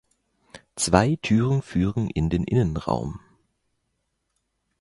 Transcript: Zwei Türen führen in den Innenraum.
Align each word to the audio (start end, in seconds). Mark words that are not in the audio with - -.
Zwei 0.77 1.15
Türen 1.21 1.61
führen 1.61 2.09
in 2.09 2.31
den 2.31 2.43
Innenraum. 2.43 3.19